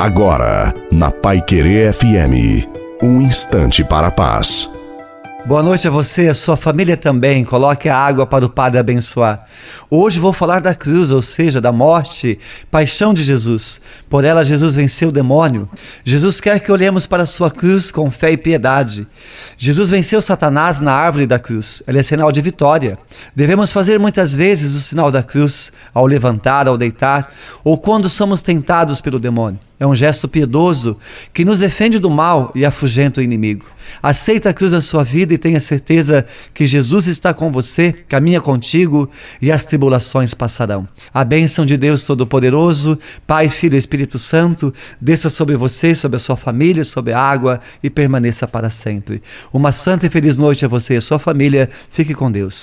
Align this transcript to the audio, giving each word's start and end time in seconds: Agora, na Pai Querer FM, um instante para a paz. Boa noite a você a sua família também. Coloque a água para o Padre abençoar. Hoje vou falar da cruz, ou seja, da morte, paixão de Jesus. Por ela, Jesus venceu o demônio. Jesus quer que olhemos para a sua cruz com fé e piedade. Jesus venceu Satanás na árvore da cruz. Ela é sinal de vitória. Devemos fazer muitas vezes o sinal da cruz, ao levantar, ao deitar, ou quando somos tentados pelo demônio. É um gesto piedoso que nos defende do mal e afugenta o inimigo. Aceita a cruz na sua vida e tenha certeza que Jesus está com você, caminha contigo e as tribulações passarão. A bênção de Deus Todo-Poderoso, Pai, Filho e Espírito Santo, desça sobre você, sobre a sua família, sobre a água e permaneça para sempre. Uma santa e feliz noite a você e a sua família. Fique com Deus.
Agora, 0.00 0.72
na 0.90 1.10
Pai 1.10 1.42
Querer 1.42 1.92
FM, 1.92 2.66
um 3.02 3.20
instante 3.20 3.84
para 3.84 4.06
a 4.06 4.10
paz. 4.10 4.66
Boa 5.44 5.62
noite 5.62 5.86
a 5.86 5.90
você 5.90 6.26
a 6.26 6.32
sua 6.32 6.56
família 6.56 6.96
também. 6.96 7.44
Coloque 7.44 7.86
a 7.86 7.98
água 7.98 8.26
para 8.26 8.46
o 8.46 8.48
Padre 8.48 8.78
abençoar. 8.78 9.44
Hoje 9.90 10.18
vou 10.18 10.32
falar 10.32 10.62
da 10.62 10.74
cruz, 10.74 11.10
ou 11.10 11.20
seja, 11.20 11.60
da 11.60 11.70
morte, 11.70 12.38
paixão 12.70 13.12
de 13.12 13.22
Jesus. 13.22 13.78
Por 14.08 14.24
ela, 14.24 14.42
Jesus 14.42 14.74
venceu 14.74 15.10
o 15.10 15.12
demônio. 15.12 15.68
Jesus 16.02 16.40
quer 16.40 16.60
que 16.60 16.72
olhemos 16.72 17.06
para 17.06 17.24
a 17.24 17.26
sua 17.26 17.50
cruz 17.50 17.90
com 17.90 18.10
fé 18.10 18.32
e 18.32 18.38
piedade. 18.38 19.06
Jesus 19.58 19.90
venceu 19.90 20.22
Satanás 20.22 20.80
na 20.80 20.94
árvore 20.94 21.26
da 21.26 21.38
cruz. 21.38 21.82
Ela 21.86 21.98
é 21.98 22.02
sinal 22.02 22.32
de 22.32 22.40
vitória. 22.40 22.98
Devemos 23.36 23.70
fazer 23.70 24.00
muitas 24.00 24.34
vezes 24.34 24.74
o 24.74 24.80
sinal 24.80 25.10
da 25.10 25.22
cruz, 25.22 25.70
ao 25.92 26.06
levantar, 26.06 26.66
ao 26.66 26.78
deitar, 26.78 27.30
ou 27.62 27.76
quando 27.76 28.08
somos 28.08 28.40
tentados 28.40 29.02
pelo 29.02 29.20
demônio. 29.20 29.60
É 29.80 29.86
um 29.86 29.94
gesto 29.94 30.28
piedoso 30.28 30.98
que 31.32 31.42
nos 31.42 31.58
defende 31.58 31.98
do 31.98 32.10
mal 32.10 32.52
e 32.54 32.66
afugenta 32.66 33.18
o 33.18 33.24
inimigo. 33.24 33.64
Aceita 34.02 34.50
a 34.50 34.52
cruz 34.52 34.72
na 34.72 34.82
sua 34.82 35.02
vida 35.02 35.32
e 35.32 35.38
tenha 35.38 35.58
certeza 35.58 36.26
que 36.52 36.66
Jesus 36.66 37.06
está 37.06 37.32
com 37.32 37.50
você, 37.50 37.90
caminha 38.06 38.42
contigo 38.42 39.08
e 39.40 39.50
as 39.50 39.64
tribulações 39.64 40.34
passarão. 40.34 40.86
A 41.14 41.24
bênção 41.24 41.64
de 41.64 41.78
Deus 41.78 42.04
Todo-Poderoso, 42.04 42.98
Pai, 43.26 43.48
Filho 43.48 43.74
e 43.74 43.78
Espírito 43.78 44.18
Santo, 44.18 44.72
desça 45.00 45.30
sobre 45.30 45.56
você, 45.56 45.94
sobre 45.94 46.16
a 46.16 46.20
sua 46.20 46.36
família, 46.36 46.84
sobre 46.84 47.14
a 47.14 47.18
água 47.18 47.58
e 47.82 47.88
permaneça 47.88 48.46
para 48.46 48.68
sempre. 48.68 49.22
Uma 49.50 49.72
santa 49.72 50.06
e 50.06 50.10
feliz 50.10 50.36
noite 50.36 50.62
a 50.62 50.68
você 50.68 50.94
e 50.94 50.98
a 50.98 51.00
sua 51.00 51.18
família. 51.18 51.70
Fique 51.90 52.12
com 52.12 52.30
Deus. 52.30 52.58